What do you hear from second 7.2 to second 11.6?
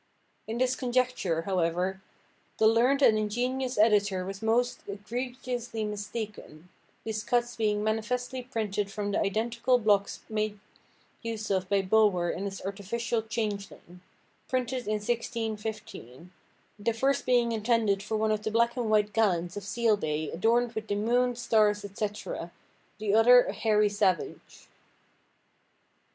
cuts being manifestly printed from the identical blocks made use